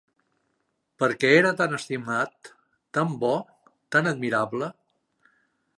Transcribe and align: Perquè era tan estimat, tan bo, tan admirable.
Perquè 1.03 1.29
era 1.41 1.51
tan 1.59 1.77
estimat, 1.79 2.49
tan 2.99 3.13
bo, 3.25 3.33
tan 3.97 4.13
admirable. 4.15 4.71